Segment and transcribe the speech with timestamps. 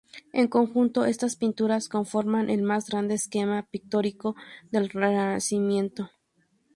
[0.41, 4.35] En conjunto, estas pinturas conforman el más grande esquema pictórico
[4.71, 6.09] del Renacimiento.